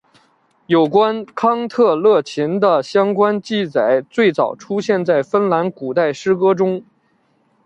[0.65, 6.83] 有关康特勒琴的相关记载最早出现在芬兰古代诗歌中。